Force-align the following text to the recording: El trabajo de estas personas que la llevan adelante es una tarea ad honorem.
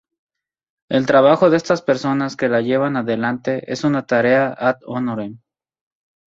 El 0.89 1.05
trabajo 1.05 1.51
de 1.51 1.57
estas 1.57 1.83
personas 1.83 2.35
que 2.35 2.49
la 2.49 2.61
llevan 2.61 2.97
adelante 2.97 3.71
es 3.71 3.83
una 3.83 4.07
tarea 4.07 4.51
ad 4.51 4.77
honorem. 4.87 5.37